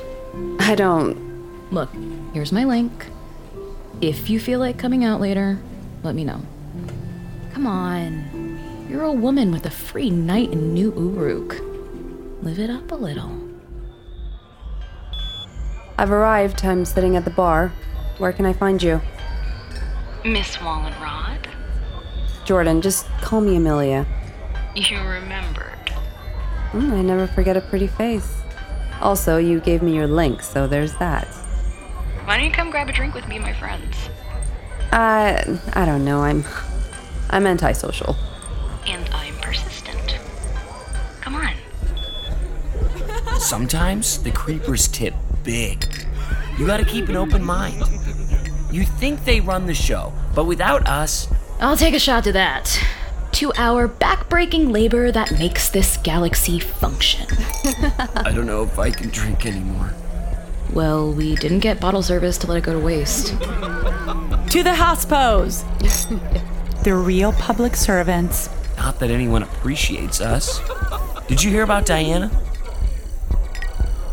I 0.59 0.75
don't. 0.75 1.71
Look, 1.71 1.89
here's 2.33 2.51
my 2.51 2.63
link. 2.63 3.07
If 4.01 4.29
you 4.29 4.39
feel 4.39 4.59
like 4.59 4.77
coming 4.77 5.03
out 5.03 5.19
later, 5.19 5.57
let 6.03 6.13
me 6.13 6.23
know. 6.23 6.41
Come 7.53 7.65
on. 7.65 8.87
You're 8.89 9.03
a 9.03 9.11
woman 9.11 9.51
with 9.51 9.65
a 9.65 9.71
free 9.71 10.11
night 10.11 10.51
in 10.51 10.73
New 10.73 10.93
Uruk. 10.93 11.59
Live 12.43 12.59
it 12.59 12.69
up 12.69 12.91
a 12.91 12.95
little. 12.95 13.46
I've 15.99 16.11
arrived. 16.11 16.63
I'm 16.63 16.85
sitting 16.85 17.15
at 17.15 17.25
the 17.25 17.31
bar. 17.31 17.73
Where 18.19 18.31
can 18.31 18.45
I 18.45 18.53
find 18.53 18.81
you? 18.83 19.01
Miss 20.23 20.57
Wallenrod? 20.57 21.47
Jordan, 22.45 22.81
just 22.81 23.07
call 23.21 23.41
me 23.41 23.55
Amelia. 23.55 24.05
You 24.75 24.99
remembered. 24.99 25.91
Mm, 26.71 26.91
I 26.93 27.01
never 27.01 27.25
forget 27.25 27.57
a 27.57 27.61
pretty 27.61 27.87
face. 27.87 28.41
Also, 29.01 29.37
you 29.37 29.59
gave 29.59 29.81
me 29.81 29.95
your 29.95 30.07
link, 30.07 30.41
so 30.41 30.67
there's 30.67 30.93
that. 30.97 31.27
Why 32.25 32.37
don't 32.37 32.45
you 32.45 32.51
come 32.51 32.69
grab 32.69 32.89
a 32.89 32.93
drink 32.93 33.15
with 33.15 33.27
me 33.27 33.37
and 33.37 33.45
my 33.45 33.53
friends? 33.53 33.95
Uh, 34.91 35.57
I 35.73 35.85
don't 35.85 36.05
know. 36.05 36.21
I'm. 36.23 36.43
I'm 37.29 37.47
antisocial. 37.47 38.15
And 38.85 39.09
I'm 39.09 39.35
persistent. 39.35 40.19
Come 41.21 41.35
on. 41.35 41.55
Sometimes 43.39 44.21
the 44.23 44.31
creepers 44.31 44.87
tip 44.87 45.13
big. 45.47 45.87
You 46.59 46.67
gotta 46.67 46.83
keep 46.83 47.07
an 47.07 47.15
open 47.15 47.41
mind. 47.41 47.81
You 48.69 48.83
think 48.83 49.23
they 49.23 49.39
run 49.39 49.65
the 49.65 49.73
show, 49.73 50.11
but 50.35 50.43
without 50.43 50.85
us, 50.85 51.29
I'll 51.61 51.77
take 51.77 51.93
a 51.93 51.99
shot 51.99 52.25
to 52.25 52.33
that. 52.33 52.77
To 53.33 53.53
our 53.55 53.87
backbreaking 53.87 54.73
labor 54.73 55.09
that 55.09 55.31
makes 55.39 55.69
this 55.69 55.95
galaxy 56.03 56.59
function. 56.59 57.27
I 58.25 58.33
don't 58.35 58.45
know 58.45 58.61
if 58.63 58.77
I 58.77 58.91
can 58.91 59.09
drink 59.09 59.45
anymore. 59.45 59.93
Well, 60.73 61.13
we 61.13 61.35
didn't 61.35 61.59
get 61.59 61.79
bottle 61.79 62.03
service 62.03 62.37
to 62.39 62.47
let 62.47 62.57
it 62.57 62.65
go 62.65 62.73
to 62.73 62.79
waste. 62.79 63.27
To 63.29 64.63
the 64.63 64.75
hospos! 64.75 65.63
the 66.83 66.93
real 66.93 67.31
public 67.31 67.77
servants. 67.77 68.49
Not 68.75 68.99
that 68.99 69.11
anyone 69.11 69.43
appreciates 69.43 70.19
us. 70.19 70.59
Did 71.29 71.41
you 71.41 71.51
hear 71.51 71.63
about 71.63 71.85
Diana? 71.85 72.27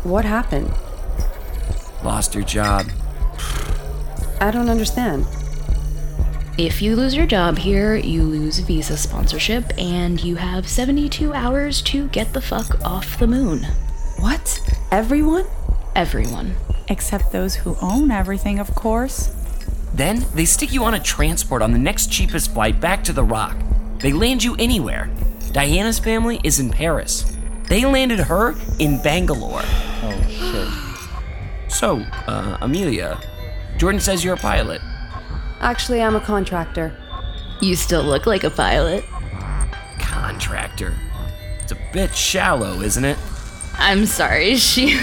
What 0.03 0.23
happened? 0.23 0.71
Lost 2.05 2.35
your 2.35 2.43
job. 2.43 2.85
I 4.39 4.51
don't 4.51 4.69
understand. 4.69 5.25
If 6.55 6.79
you 6.79 6.95
lose 6.95 7.15
your 7.15 7.25
job 7.25 7.57
here, 7.57 7.95
you 7.95 8.21
lose 8.21 8.59
visa 8.59 8.95
sponsorship, 8.95 9.73
and 9.79 10.23
you 10.23 10.35
have 10.35 10.69
72 10.69 11.33
hours 11.33 11.81
to 11.81 12.07
get 12.09 12.31
the 12.31 12.41
fuck 12.41 12.79
off 12.85 13.17
the 13.17 13.25
moon. 13.25 13.63
What? 14.19 14.59
Everyone? 14.91 15.45
Everyone. 15.95 16.55
Except 16.89 17.31
those 17.31 17.55
who 17.55 17.75
own 17.81 18.11
everything, 18.11 18.59
of 18.59 18.75
course. 18.75 19.35
Then 19.95 20.27
they 20.35 20.45
stick 20.45 20.71
you 20.71 20.83
on 20.83 20.93
a 20.93 20.99
transport 20.99 21.63
on 21.63 21.71
the 21.71 21.79
next 21.79 22.11
cheapest 22.11 22.53
flight 22.53 22.79
back 22.79 23.03
to 23.05 23.13
the 23.13 23.23
Rock. 23.23 23.57
They 23.97 24.13
land 24.13 24.43
you 24.43 24.55
anywhere. 24.57 25.09
Diana's 25.53 25.97
family 25.97 26.39
is 26.43 26.59
in 26.59 26.69
Paris. 26.69 27.35
They 27.67 27.83
landed 27.83 28.19
her 28.19 28.53
in 28.77 29.01
Bangalore. 29.01 29.63
Shit. 31.75 31.79
So, 31.79 31.99
uh, 32.27 32.57
Amelia, 32.61 33.19
Jordan 33.77 33.99
says 33.99 34.23
you're 34.23 34.35
a 34.35 34.37
pilot. 34.37 34.81
Actually, 35.59 36.01
I'm 36.01 36.15
a 36.15 36.21
contractor. 36.21 36.95
You 37.61 37.75
still 37.75 38.03
look 38.03 38.25
like 38.25 38.43
a 38.43 38.49
pilot. 38.49 39.03
Contractor. 39.99 40.93
It's 41.61 41.71
a 41.71 41.77
bit 41.91 42.15
shallow, 42.15 42.81
isn't 42.81 43.03
it? 43.03 43.17
I'm 43.77 44.05
sorry, 44.05 44.55
she. 44.55 44.97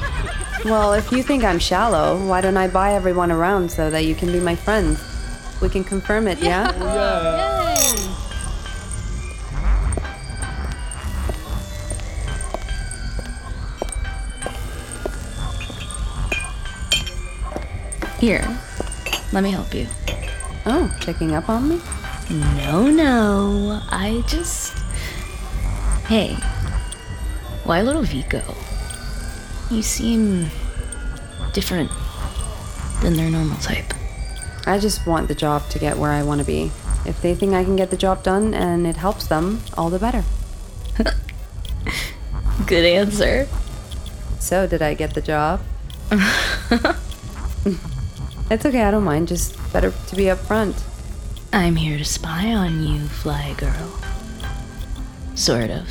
well, 0.64 0.92
if 0.92 1.10
you 1.10 1.22
think 1.22 1.42
I'm 1.42 1.58
shallow, 1.58 2.24
why 2.26 2.40
don't 2.40 2.56
I 2.56 2.68
buy 2.68 2.94
everyone 2.94 3.32
around 3.32 3.70
so 3.70 3.90
that 3.90 4.04
you 4.04 4.14
can 4.14 4.30
be 4.30 4.40
my 4.40 4.54
friends? 4.54 5.02
We 5.60 5.68
can 5.68 5.82
confirm 5.82 6.28
it, 6.28 6.38
yeah? 6.38 6.72
Yeah. 6.76 7.55
Here, 18.26 18.58
let 19.30 19.44
me 19.44 19.52
help 19.52 19.72
you. 19.72 19.86
Oh, 20.66 20.92
checking 20.98 21.36
up 21.36 21.48
on 21.48 21.68
me? 21.68 21.80
No, 22.28 22.90
no. 22.90 23.80
I 23.88 24.24
just. 24.26 24.76
Hey, 26.08 26.34
why 27.62 27.82
Lodovico? 27.82 28.42
You 29.70 29.80
seem 29.80 30.48
different 31.52 31.88
than 33.00 33.14
their 33.14 33.30
normal 33.30 33.58
type. 33.58 33.94
I 34.66 34.80
just 34.80 35.06
want 35.06 35.28
the 35.28 35.36
job 35.36 35.68
to 35.68 35.78
get 35.78 35.96
where 35.96 36.10
I 36.10 36.24
want 36.24 36.40
to 36.40 36.44
be. 36.44 36.72
If 37.04 37.22
they 37.22 37.36
think 37.36 37.54
I 37.54 37.62
can 37.62 37.76
get 37.76 37.92
the 37.92 37.96
job 37.96 38.24
done 38.24 38.54
and 38.54 38.88
it 38.88 38.96
helps 38.96 39.28
them, 39.28 39.62
all 39.78 39.88
the 39.88 40.00
better. 40.00 40.24
Good 42.66 42.86
answer. 42.86 43.46
So, 44.40 44.66
did 44.66 44.82
I 44.82 44.94
get 44.94 45.14
the 45.14 45.22
job? 45.22 45.60
it's 48.50 48.64
okay, 48.64 48.82
I 48.82 48.90
don't 48.90 49.04
mind. 49.04 49.28
Just 49.28 49.56
better 49.72 49.92
to 50.08 50.16
be 50.16 50.24
upfront. 50.24 50.80
I'm 51.52 51.76
here 51.76 51.98
to 51.98 52.04
spy 52.04 52.52
on 52.52 52.82
you, 52.82 53.00
Fly 53.08 53.54
Girl. 53.58 54.00
Sort 55.34 55.70
of. 55.70 55.86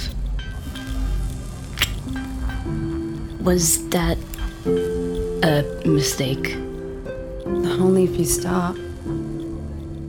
Was 3.44 3.88
that 3.90 4.18
a 5.44 5.64
mistake? 5.88 6.56
Only 7.46 8.06
if 8.06 8.18
you 8.18 8.26
stop. 8.26 8.76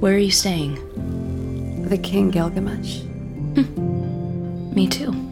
Where 0.01 0.15
are 0.15 0.19
you 0.19 0.31
staying? 0.31 0.75
The 1.89 1.99
King 1.99 2.31
Gilgamesh. 2.31 3.01
Hmm. 3.01 4.75
Me 4.75 4.87
too. 4.89 5.26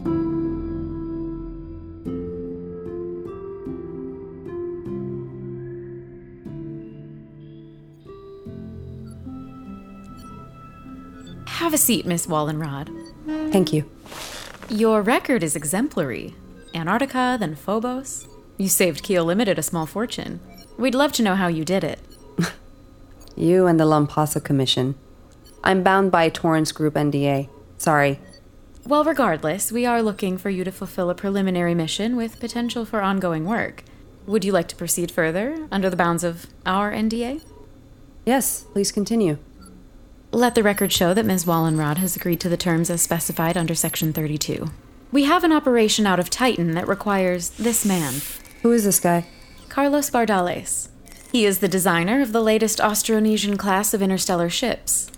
Have 11.65 11.73
a 11.73 11.79
seat, 11.79 12.05
Miss 12.05 12.27
Wallenrod. 12.27 12.91
Thank 13.25 13.73
you. 13.73 13.89
Your 14.69 15.01
record 15.01 15.41
is 15.41 15.55
exemplary. 15.55 16.35
Antarctica, 16.75 17.37
then 17.39 17.55
Phobos. 17.55 18.27
You 18.55 18.69
saved 18.69 19.01
Keel 19.01 19.25
Limited 19.25 19.57
a 19.57 19.63
small 19.63 19.87
fortune. 19.87 20.41
We'd 20.77 20.93
love 20.93 21.11
to 21.13 21.23
know 21.23 21.33
how 21.33 21.47
you 21.47 21.65
did 21.65 21.83
it. 21.83 21.99
You 23.35 23.65
and 23.65 23.79
the 23.79 23.85
Lampasa 23.85 24.43
Commission. 24.43 24.93
I'm 25.63 25.81
bound 25.81 26.11
by 26.11 26.29
Torrance 26.29 26.71
Group 26.71 26.93
NDA. 26.93 27.49
Sorry. 27.79 28.19
Well, 28.85 29.03
regardless, 29.03 29.71
we 29.71 29.87
are 29.87 30.03
looking 30.03 30.37
for 30.37 30.51
you 30.51 30.63
to 30.65 30.71
fulfill 30.71 31.09
a 31.09 31.15
preliminary 31.15 31.73
mission 31.73 32.15
with 32.15 32.39
potential 32.39 32.85
for 32.85 33.01
ongoing 33.01 33.43
work. 33.43 33.83
Would 34.27 34.45
you 34.45 34.51
like 34.51 34.67
to 34.67 34.75
proceed 34.75 35.09
further 35.09 35.67
under 35.71 35.89
the 35.89 35.97
bounds 35.97 36.23
of 36.23 36.45
our 36.63 36.93
NDA? 36.93 37.43
Yes, 38.23 38.65
please 38.71 38.91
continue. 38.91 39.39
Let 40.35 40.53
the 40.53 40.63
record 40.63 40.91
show 40.91 41.13
that 41.13 41.25
Ms. 41.25 41.45
Wallenrod 41.45 41.95
has 41.99 42.17
agreed 42.17 42.41
to 42.41 42.49
the 42.49 42.57
terms 42.57 42.89
as 42.89 43.01
specified 43.01 43.55
under 43.55 43.73
Section 43.73 44.11
32. 44.11 44.69
We 45.09 45.23
have 45.23 45.45
an 45.45 45.53
operation 45.53 46.05
out 46.05 46.19
of 46.19 46.29
Titan 46.29 46.73
that 46.73 46.89
requires 46.89 47.51
this 47.51 47.85
man. 47.85 48.15
Who 48.61 48.73
is 48.73 48.83
this 48.83 48.99
guy? 48.99 49.27
Carlos 49.69 50.09
Bardales. 50.09 50.89
He 51.31 51.45
is 51.45 51.59
the 51.59 51.69
designer 51.69 52.21
of 52.21 52.33
the 52.33 52.41
latest 52.41 52.79
Austronesian 52.79 53.57
class 53.57 53.93
of 53.93 54.01
interstellar 54.01 54.49
ships. 54.49 55.09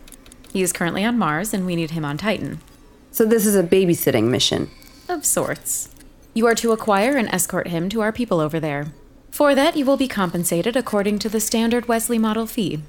He 0.53 0.61
is 0.61 0.71
currently 0.71 1.03
on 1.03 1.17
Mars, 1.17 1.51
and 1.51 1.65
we 1.65 1.75
need 1.75 1.89
him 1.89 2.05
on 2.05 2.19
Titan. 2.19 2.61
So, 3.09 3.25
this 3.25 3.47
is 3.47 3.55
a 3.55 3.63
babysitting 3.63 4.25
mission. 4.25 4.69
Of 5.09 5.25
sorts. 5.25 5.89
You 6.35 6.45
are 6.45 6.53
to 6.53 6.73
acquire 6.73 7.17
and 7.17 7.27
escort 7.29 7.69
him 7.69 7.89
to 7.89 8.01
our 8.01 8.11
people 8.11 8.39
over 8.39 8.59
there. 8.59 8.93
For 9.31 9.55
that, 9.55 9.75
you 9.75 9.83
will 9.83 9.97
be 9.97 10.07
compensated 10.07 10.75
according 10.75 11.17
to 11.19 11.29
the 11.29 11.39
standard 11.39 11.87
Wesley 11.87 12.19
model 12.19 12.45
fee. 12.45 12.83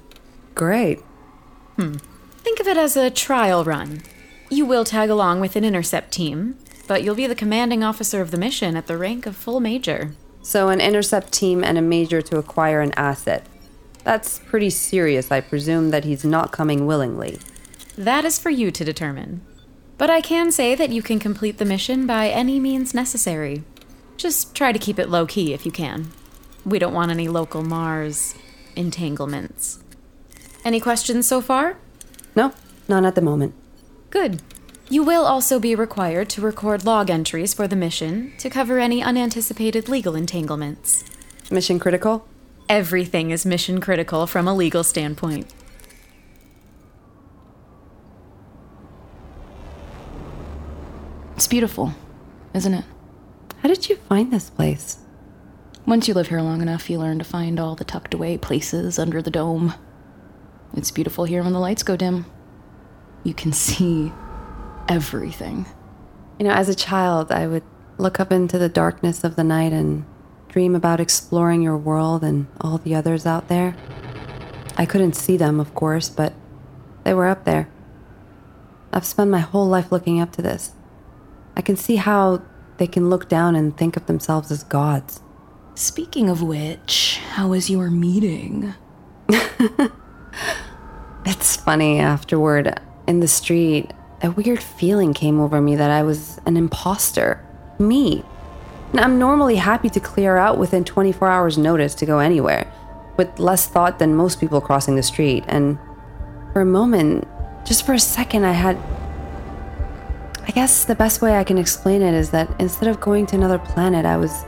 Great. 0.53 0.99
Hmm. 1.75 1.95
Think 2.43 2.59
of 2.59 2.67
it 2.67 2.77
as 2.77 2.95
a 2.95 3.09
trial 3.09 3.63
run. 3.63 4.01
You 4.49 4.65
will 4.65 4.85
tag 4.85 5.09
along 5.09 5.41
with 5.41 5.55
an 5.55 5.65
intercept 5.65 6.11
team, 6.11 6.57
but 6.87 7.03
you'll 7.03 7.15
be 7.15 7.27
the 7.27 7.35
commanding 7.35 7.83
officer 7.83 8.21
of 8.21 8.31
the 8.31 8.37
mission 8.37 8.75
at 8.75 8.87
the 8.87 8.97
rank 8.97 9.25
of 9.25 9.35
full 9.35 9.59
major. 9.59 10.13
So, 10.41 10.69
an 10.69 10.81
intercept 10.81 11.31
team 11.31 11.63
and 11.63 11.77
a 11.77 11.81
major 11.81 12.21
to 12.21 12.37
acquire 12.37 12.81
an 12.81 12.93
asset. 12.95 13.45
That's 14.03 14.39
pretty 14.39 14.69
serious. 14.69 15.31
I 15.31 15.41
presume 15.41 15.91
that 15.91 16.05
he's 16.05 16.25
not 16.25 16.51
coming 16.51 16.87
willingly. 16.87 17.39
That 17.97 18.25
is 18.25 18.39
for 18.39 18.49
you 18.49 18.71
to 18.71 18.85
determine. 18.85 19.41
But 19.97 20.09
I 20.09 20.21
can 20.21 20.51
say 20.51 20.75
that 20.75 20.91
you 20.91 21.01
can 21.01 21.19
complete 21.19 21.57
the 21.57 21.65
mission 21.65 22.07
by 22.07 22.29
any 22.29 22.59
means 22.59 22.93
necessary. 22.93 23.63
Just 24.15 24.55
try 24.55 24.71
to 24.71 24.79
keep 24.79 24.97
it 24.97 25.09
low 25.09 25.25
key 25.25 25.53
if 25.53 25.65
you 25.65 25.71
can. 25.71 26.11
We 26.65 26.79
don't 26.79 26.93
want 26.93 27.11
any 27.11 27.27
local 27.27 27.61
Mars 27.61 28.33
entanglements. 28.75 29.83
Any 30.63 30.79
questions 30.79 31.27
so 31.27 31.41
far? 31.41 31.77
No, 32.39 32.53
not 32.87 33.03
at 33.03 33.15
the 33.15 33.21
moment. 33.21 33.53
Good. 34.11 34.41
You 34.89 35.03
will 35.03 35.25
also 35.25 35.59
be 35.59 35.75
required 35.75 36.29
to 36.29 36.41
record 36.41 36.85
log 36.85 37.09
entries 37.09 37.53
for 37.53 37.67
the 37.67 37.75
mission 37.75 38.31
to 38.37 38.49
cover 38.49 38.79
any 38.79 39.03
unanticipated 39.03 39.89
legal 39.89 40.15
entanglements. 40.15 41.03
Mission 41.51 41.79
critical? 41.79 42.25
Everything 42.69 43.31
is 43.31 43.45
mission 43.45 43.81
critical 43.81 44.25
from 44.25 44.47
a 44.47 44.55
legal 44.55 44.85
standpoint. 44.85 45.53
It's 51.35 51.47
beautiful, 51.47 51.93
isn't 52.53 52.73
it? 52.73 52.85
How 53.61 53.67
did 53.67 53.89
you 53.89 53.97
find 53.97 54.31
this 54.31 54.49
place? 54.49 54.99
Once 55.85 56.07
you 56.07 56.13
live 56.13 56.29
here 56.29 56.41
long 56.41 56.61
enough, 56.61 56.89
you 56.89 56.99
learn 56.99 57.19
to 57.19 57.25
find 57.25 57.59
all 57.59 57.75
the 57.75 57.83
tucked 57.83 58.13
away 58.13 58.37
places 58.37 58.97
under 58.97 59.21
the 59.21 59.29
dome. 59.29 59.73
It's 60.75 60.91
beautiful 60.91 61.25
here 61.25 61.43
when 61.43 61.53
the 61.53 61.59
lights 61.59 61.83
go 61.83 61.95
dim. 61.95 62.25
You 63.23 63.33
can 63.33 63.51
see 63.53 64.11
everything. 64.87 65.65
You 66.37 66.45
know, 66.45 66.53
as 66.53 66.69
a 66.69 66.75
child, 66.75 67.31
I 67.31 67.47
would 67.47 67.63
look 67.97 68.19
up 68.19 68.31
into 68.31 68.57
the 68.57 68.69
darkness 68.69 69.23
of 69.23 69.35
the 69.35 69.43
night 69.43 69.73
and 69.73 70.05
dream 70.47 70.75
about 70.75 70.99
exploring 70.99 71.61
your 71.61 71.77
world 71.77 72.23
and 72.23 72.47
all 72.61 72.77
the 72.77 72.95
others 72.95 73.25
out 73.25 73.49
there. 73.49 73.75
I 74.77 74.85
couldn't 74.85 75.15
see 75.15 75.37
them, 75.37 75.59
of 75.59 75.75
course, 75.75 76.09
but 76.09 76.33
they 77.03 77.13
were 77.13 77.27
up 77.27 77.43
there. 77.43 77.69
I've 78.93 79.05
spent 79.05 79.29
my 79.29 79.39
whole 79.39 79.67
life 79.67 79.91
looking 79.91 80.19
up 80.19 80.31
to 80.33 80.41
this. 80.41 80.71
I 81.55 81.61
can 81.61 81.75
see 81.75 81.97
how 81.97 82.41
they 82.77 82.87
can 82.87 83.09
look 83.09 83.27
down 83.27 83.55
and 83.55 83.77
think 83.77 83.97
of 83.97 84.05
themselves 84.05 84.51
as 84.51 84.63
gods. 84.63 85.21
Speaking 85.75 86.29
of 86.29 86.41
which, 86.41 87.19
how 87.31 87.49
was 87.49 87.69
your 87.69 87.89
meeting? 87.89 88.73
It's 91.25 91.55
funny, 91.55 91.99
afterward, 91.99 92.79
in 93.07 93.19
the 93.19 93.27
street, 93.27 93.91
a 94.21 94.31
weird 94.31 94.61
feeling 94.61 95.13
came 95.13 95.39
over 95.39 95.61
me 95.61 95.75
that 95.75 95.91
I 95.91 96.03
was 96.03 96.39
an 96.45 96.57
imposter. 96.57 97.45
Me. 97.77 98.23
And 98.91 98.99
I'm 98.99 99.19
normally 99.19 99.55
happy 99.55 99.89
to 99.89 99.99
clear 99.99 100.37
out 100.37 100.57
within 100.57 100.83
24 100.83 101.27
hours' 101.27 101.57
notice 101.57 101.93
to 101.95 102.05
go 102.05 102.19
anywhere, 102.19 102.71
with 103.17 103.39
less 103.39 103.67
thought 103.67 103.99
than 103.99 104.15
most 104.15 104.39
people 104.39 104.61
crossing 104.61 104.95
the 104.95 105.03
street. 105.03 105.43
And 105.47 105.77
for 106.53 106.61
a 106.61 106.65
moment, 106.65 107.27
just 107.65 107.85
for 107.85 107.93
a 107.93 107.99
second, 107.99 108.45
I 108.45 108.53
had. 108.53 108.77
I 110.47 110.51
guess 110.51 110.85
the 110.85 110.95
best 110.95 111.21
way 111.21 111.37
I 111.37 111.43
can 111.43 111.59
explain 111.59 112.01
it 112.01 112.15
is 112.15 112.31
that 112.31 112.49
instead 112.59 112.89
of 112.89 112.99
going 112.99 113.27
to 113.27 113.35
another 113.35 113.59
planet, 113.59 114.05
I 114.05 114.17
was 114.17 114.43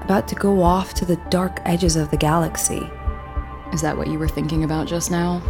about 0.00 0.26
to 0.28 0.34
go 0.34 0.62
off 0.62 0.94
to 0.94 1.04
the 1.04 1.16
dark 1.28 1.60
edges 1.66 1.96
of 1.96 2.10
the 2.10 2.16
galaxy. 2.16 2.90
Is 3.72 3.80
that 3.82 3.96
what 3.96 4.06
you 4.06 4.18
were 4.18 4.28
thinking 4.28 4.64
about 4.64 4.86
just 4.86 5.10
now? 5.10 5.42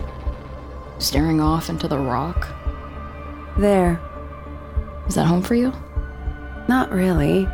Staring 0.99 1.41
off 1.41 1.69
into 1.69 1.89
the 1.89 1.99
rock? 1.99 2.49
There. 3.59 4.01
Is 5.07 5.15
that 5.15 5.27
home 5.27 5.43
for 5.43 5.55
you? 5.55 5.73
Not 6.69 6.91
really. 6.91 7.45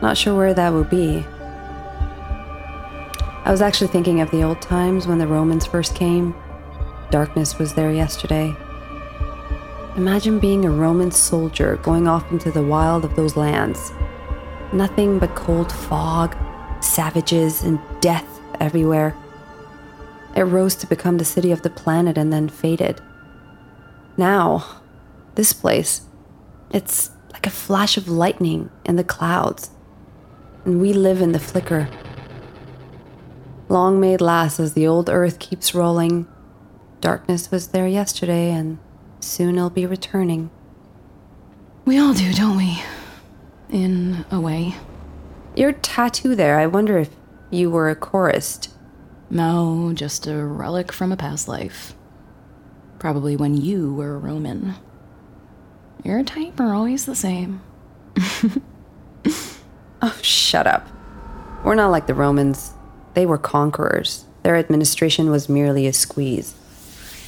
Not 0.00 0.16
sure 0.16 0.36
where 0.36 0.54
that 0.54 0.72
would 0.72 0.88
be. 0.88 1.26
I 3.44 3.50
was 3.50 3.62
actually 3.62 3.88
thinking 3.88 4.20
of 4.20 4.30
the 4.30 4.42
old 4.42 4.62
times 4.62 5.06
when 5.06 5.18
the 5.18 5.26
Romans 5.26 5.66
first 5.66 5.94
came. 5.94 6.34
Darkness 7.10 7.58
was 7.58 7.74
there 7.74 7.92
yesterday. 7.92 8.54
Imagine 9.96 10.38
being 10.38 10.64
a 10.64 10.70
Roman 10.70 11.10
soldier 11.10 11.76
going 11.78 12.06
off 12.06 12.30
into 12.30 12.52
the 12.52 12.62
wild 12.62 13.04
of 13.04 13.16
those 13.16 13.36
lands. 13.36 13.92
Nothing 14.72 15.18
but 15.18 15.34
cold 15.34 15.72
fog, 15.72 16.36
savages, 16.80 17.64
and 17.64 17.80
death 18.00 18.40
everywhere. 18.60 19.16
It 20.36 20.42
rose 20.42 20.74
to 20.76 20.86
become 20.86 21.18
the 21.18 21.24
city 21.24 21.50
of 21.52 21.62
the 21.62 21.70
planet 21.70 22.16
and 22.16 22.32
then 22.32 22.48
faded. 22.48 23.00
Now, 24.16 24.64
this 25.34 25.52
place, 25.52 26.02
it's 26.70 27.10
like 27.32 27.46
a 27.46 27.50
flash 27.50 27.96
of 27.96 28.08
lightning 28.08 28.70
in 28.84 28.96
the 28.96 29.04
clouds, 29.04 29.70
and 30.64 30.80
we 30.80 30.92
live 30.92 31.20
in 31.20 31.32
the 31.32 31.38
flicker. 31.38 31.88
Long 33.68 34.00
may 34.00 34.14
it 34.14 34.20
last 34.20 34.58
as 34.58 34.74
the 34.74 34.86
old 34.86 35.08
earth 35.08 35.38
keeps 35.38 35.74
rolling. 35.74 36.26
Darkness 37.00 37.50
was 37.50 37.68
there 37.68 37.88
yesterday, 37.88 38.50
and 38.50 38.78
soon 39.20 39.56
it'll 39.56 39.70
be 39.70 39.86
returning. 39.86 40.50
We 41.84 41.98
all 41.98 42.12
do, 42.12 42.32
don't 42.32 42.56
we? 42.56 42.82
In 43.70 44.24
a 44.30 44.40
way. 44.40 44.74
Your 45.56 45.72
tattoo 45.72 46.34
there, 46.34 46.58
I 46.58 46.66
wonder 46.66 46.98
if 46.98 47.10
you 47.50 47.70
were 47.70 47.88
a 47.90 47.96
chorist. 47.96 48.70
No, 49.30 49.92
just 49.94 50.26
a 50.26 50.44
relic 50.44 50.92
from 50.92 51.12
a 51.12 51.16
past 51.16 51.46
life. 51.48 51.94
Probably 52.98 53.36
when 53.36 53.56
you 53.56 53.94
were 53.94 54.16
a 54.16 54.18
Roman. 54.18 54.74
Your 56.04 56.22
type 56.24 56.58
are 56.60 56.74
always 56.74 57.06
the 57.06 57.14
same. 57.14 57.62
Oh, 60.02 60.18
shut 60.22 60.66
up. 60.66 60.88
We're 61.62 61.74
not 61.74 61.90
like 61.90 62.06
the 62.06 62.14
Romans. 62.14 62.72
They 63.12 63.26
were 63.26 63.36
conquerors. 63.36 64.24
Their 64.42 64.56
administration 64.56 65.30
was 65.30 65.48
merely 65.48 65.86
a 65.86 65.92
squeeze. 65.92 66.54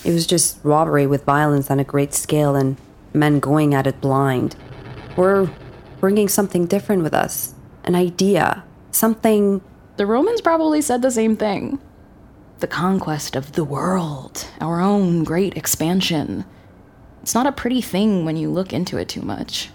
It 0.04 0.12
was 0.12 0.26
just 0.26 0.58
robbery 0.62 1.06
with 1.06 1.24
violence 1.24 1.70
on 1.70 1.78
a 1.78 1.84
great 1.84 2.14
scale 2.14 2.56
and 2.56 2.78
men 3.12 3.40
going 3.40 3.74
at 3.74 3.86
it 3.86 4.00
blind. 4.00 4.56
We're 5.16 5.50
bringing 6.00 6.28
something 6.28 6.66
different 6.66 7.02
with 7.02 7.14
us 7.14 7.54
an 7.84 7.94
idea, 7.94 8.64
something. 8.90 9.60
The 9.96 10.06
Romans 10.06 10.40
probably 10.40 10.80
said 10.80 11.02
the 11.02 11.10
same 11.10 11.36
thing. 11.36 11.78
The 12.62 12.68
conquest 12.68 13.35
of 13.35 13.55
the 13.55 13.64
world, 13.64 14.46
our 14.61 14.81
own 14.81 15.25
great 15.25 15.57
expansion. 15.57 16.44
It's 17.20 17.35
not 17.35 17.48
a 17.48 17.51
pretty 17.51 17.81
thing 17.81 18.25
when 18.25 18.37
you 18.37 18.51
look 18.51 18.72
into 18.72 18.98
it 18.98 19.09
too 19.09 19.22
much. 19.22 19.70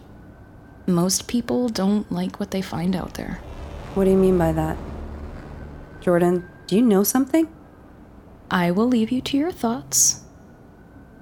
Most 0.86 1.28
people 1.28 1.67
don't 1.67 2.10
like 2.10 2.39
what 2.39 2.52
they 2.52 2.62
find 2.62 2.95
out 2.95 3.15
there. 3.15 3.41
What 3.93 4.06
do 4.06 4.12
you 4.12 4.15
mean 4.15 4.38
by 4.38 4.54
that? 4.54 4.78
Jordan, 6.00 6.47
do 6.67 6.78
you 6.78 6.82
know 6.82 7.04
something? 7.04 7.50
I 8.50 8.71
will 8.71 8.88
leave 8.88 9.12
you 9.12 9.19
to 9.19 9.38
your 9.38 9.52
thoughts. 9.52 10.21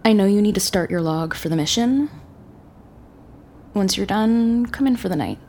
I 0.05 0.13
know 0.13 0.27
you 0.27 0.43
need 0.43 0.53
to 0.53 0.61
start 0.61 0.91
your 0.91 1.01
log 1.01 1.33
for 1.33 1.49
the 1.49 1.55
mission. 1.55 2.11
Once 3.73 3.97
you're 3.97 4.05
done, 4.05 4.67
come 4.67 4.85
in 4.85 4.97
for 4.97 5.09
the 5.09 5.15
night. 5.15 5.39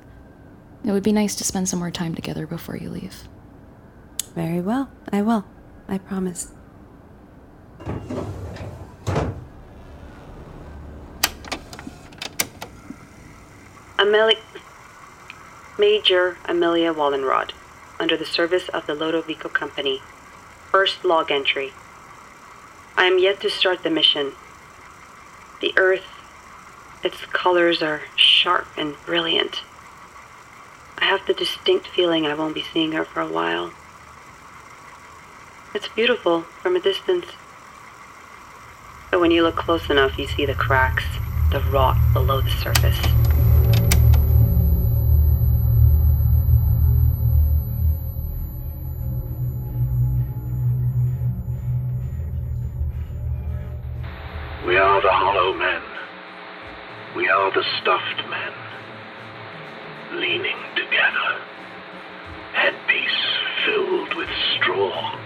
It 0.82 0.92
would 0.92 1.02
be 1.02 1.12
nice 1.12 1.34
to 1.34 1.44
spend 1.44 1.68
some 1.68 1.80
more 1.80 1.90
time 1.90 2.14
together 2.14 2.46
before 2.46 2.78
you 2.78 2.88
leave. 2.88 3.28
Very 4.34 4.62
well, 4.62 4.90
I 5.12 5.20
will. 5.20 5.44
I 5.88 5.98
promise. 5.98 6.52
Amelia. 13.98 14.36
Major 15.78 16.38
Amelia 16.46 16.92
Wallenrod, 16.92 17.52
under 18.00 18.16
the 18.16 18.24
service 18.24 18.68
of 18.70 18.86
the 18.86 18.94
Lodovico 18.94 19.52
Company. 19.52 20.00
First 20.70 21.04
log 21.04 21.30
entry. 21.30 21.72
I 22.96 23.04
am 23.04 23.18
yet 23.18 23.40
to 23.42 23.50
start 23.50 23.82
the 23.82 23.90
mission. 23.90 24.32
The 25.60 25.74
Earth, 25.76 26.06
its 27.04 27.26
colors 27.26 27.82
are 27.82 28.02
sharp 28.16 28.66
and 28.76 28.96
brilliant. 29.04 29.60
I 30.98 31.04
have 31.04 31.26
the 31.26 31.34
distinct 31.34 31.88
feeling 31.88 32.26
I 32.26 32.34
won't 32.34 32.54
be 32.54 32.64
seeing 32.72 32.92
her 32.92 33.04
for 33.04 33.20
a 33.20 33.28
while. 33.28 33.72
It's 35.76 35.88
beautiful 35.88 36.40
from 36.62 36.74
a 36.74 36.80
distance. 36.80 37.26
But 39.10 39.20
when 39.20 39.30
you 39.30 39.42
look 39.42 39.56
close 39.56 39.90
enough, 39.90 40.16
you 40.18 40.26
see 40.26 40.46
the 40.46 40.54
cracks, 40.54 41.04
the 41.52 41.60
rot 41.70 41.98
below 42.14 42.40
the 42.40 42.48
surface. 42.48 42.98
We 54.66 54.78
are 54.78 55.02
the 55.02 55.12
hollow 55.12 55.52
men. 55.58 55.82
We 57.14 57.28
are 57.28 57.52
the 57.52 57.64
stuffed 57.82 58.30
men. 58.30 58.52
Leaning 60.18 60.56
together. 60.74 61.38
Headpiece 62.54 63.10
filled 63.66 64.14
with 64.14 64.30
straw. 64.56 65.25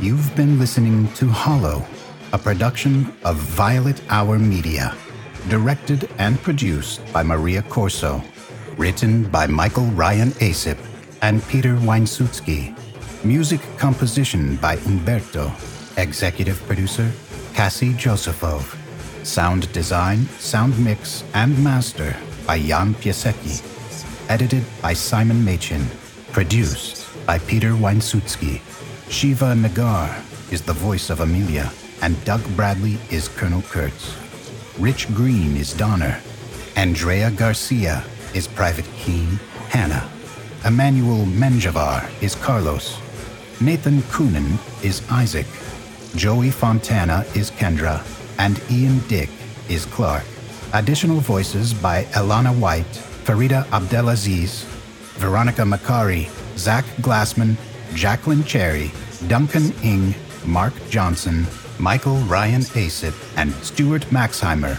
You've 0.00 0.34
been 0.34 0.58
listening 0.58 1.12
to 1.14 1.28
Hollow, 1.28 1.84
a 2.32 2.38
production 2.38 3.12
of 3.24 3.36
Violet 3.36 4.00
Hour 4.08 4.38
Media, 4.38 4.96
directed 5.48 6.08
and 6.18 6.40
produced 6.42 7.00
by 7.12 7.22
Maria 7.22 7.62
Corso, 7.62 8.22
written 8.76 9.24
by 9.30 9.46
Michael 9.46 9.86
Ryan 9.86 10.30
Asip 10.40 10.78
and 11.22 11.42
Peter 11.48 11.74
Weinsutsky, 11.74 12.76
music 13.24 13.60
composition 13.78 14.56
by 14.56 14.76
Umberto, 14.86 15.52
executive 15.96 16.60
producer 16.66 17.10
Cassie 17.54 17.92
Josephov 17.92 18.81
sound 19.22 19.72
design, 19.72 20.26
sound 20.38 20.78
mix, 20.84 21.24
and 21.34 21.62
master 21.62 22.16
by 22.46 22.58
Jan 22.58 22.94
Piasecki, 22.94 23.62
edited 24.28 24.64
by 24.80 24.92
Simon 24.92 25.44
Machin, 25.44 25.86
produced 26.32 27.06
by 27.26 27.38
Peter 27.38 27.70
Weinsutsky. 27.70 28.60
Shiva 29.10 29.54
Nagar 29.54 30.14
is 30.50 30.62
the 30.62 30.72
voice 30.72 31.10
of 31.10 31.20
Amelia, 31.20 31.70
and 32.02 32.22
Doug 32.24 32.42
Bradley 32.56 32.98
is 33.10 33.28
Colonel 33.28 33.62
Kurtz. 33.62 34.16
Rich 34.78 35.12
Green 35.14 35.56
is 35.56 35.72
Donner. 35.72 36.18
Andrea 36.76 37.30
Garcia 37.30 38.02
is 38.34 38.48
Private 38.48 38.86
Keen 38.96 39.38
Hannah. 39.68 40.08
Emmanuel 40.64 41.26
Menjavar 41.26 42.08
is 42.22 42.34
Carlos. 42.34 42.98
Nathan 43.60 44.00
Coonan 44.02 44.58
is 44.84 45.02
Isaac. 45.10 45.46
Joey 46.16 46.50
Fontana 46.50 47.24
is 47.34 47.50
Kendra. 47.50 48.02
And 48.42 48.60
Ian 48.72 48.98
Dick 49.06 49.30
is 49.68 49.86
Clark. 49.86 50.24
Additional 50.72 51.20
voices 51.20 51.72
by 51.72 52.06
Elana 52.16 52.52
White, 52.52 52.94
Farida 53.24 53.70
Abdelaziz, 53.70 54.64
Veronica 55.22 55.62
Makari, 55.62 56.28
Zach 56.58 56.84
Glassman, 57.02 57.56
Jacqueline 57.94 58.42
Cherry, 58.42 58.90
Duncan 59.28 59.72
Ing, 59.84 60.12
Mark 60.44 60.74
Johnson, 60.90 61.46
Michael 61.78 62.16
Ryan 62.22 62.62
Asip, 62.62 63.14
and 63.36 63.54
Stuart 63.62 64.02
Maxheimer 64.10 64.76